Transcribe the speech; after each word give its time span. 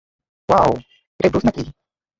Wow, 0.49 0.71
এটাই 1.19 1.31
Bruce 1.31 1.43
নাকি? 1.47 1.63